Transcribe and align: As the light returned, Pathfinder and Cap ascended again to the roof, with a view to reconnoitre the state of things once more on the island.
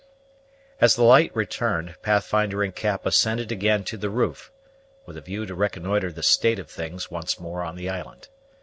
As 0.79 0.95
the 0.95 1.03
light 1.03 1.29
returned, 1.35 1.93
Pathfinder 2.01 2.63
and 2.63 2.73
Cap 2.75 3.05
ascended 3.05 3.51
again 3.51 3.83
to 3.83 3.97
the 3.97 4.09
roof, 4.09 4.51
with 5.05 5.15
a 5.15 5.21
view 5.21 5.45
to 5.45 5.53
reconnoitre 5.53 6.11
the 6.11 6.23
state 6.23 6.57
of 6.57 6.71
things 6.71 7.11
once 7.11 7.39
more 7.39 7.61
on 7.61 7.75
the 7.75 7.87
island. 7.87 8.27